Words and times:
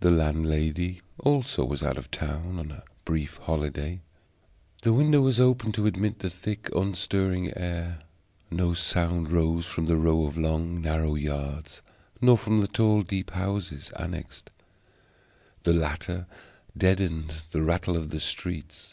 The 0.00 0.10
landlady 0.10 1.00
also 1.20 1.64
was 1.64 1.82
out 1.82 1.96
of 1.96 2.10
town 2.10 2.58
on 2.58 2.70
a 2.70 2.82
brief 3.06 3.38
holiday. 3.38 4.02
The 4.82 4.92
window 4.92 5.22
was 5.22 5.40
open 5.40 5.72
to 5.72 5.86
admit 5.86 6.18
the 6.18 6.28
thick 6.28 6.68
unstirring 6.76 7.56
air; 7.56 8.00
no 8.50 8.74
sound 8.74 9.32
rose 9.32 9.64
from 9.64 9.86
the 9.86 9.96
row 9.96 10.26
of 10.26 10.36
long 10.36 10.82
narrow 10.82 11.14
yards, 11.14 11.80
nor 12.20 12.36
from 12.36 12.60
the 12.60 12.68
tall 12.68 13.00
deep 13.00 13.30
houses 13.30 13.92
annexed. 13.98 14.50
The 15.62 15.72
latter 15.72 16.26
deadened 16.76 17.32
the 17.52 17.62
rattle 17.62 17.96
of 17.96 18.10
the 18.10 18.20
streets. 18.20 18.92